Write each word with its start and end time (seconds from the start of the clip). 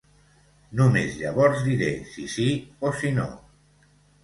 Només 0.79 1.17
llavors 1.19 1.61
diré 1.67 1.91
si 2.15 2.27
sí 2.39 2.49
o 2.91 2.95
si 3.03 3.15
no. 3.21 3.29